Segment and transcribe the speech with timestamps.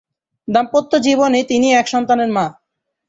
[0.47, 2.45] দাম্পত্য জীবনে তিনি এক সন্তানের মা।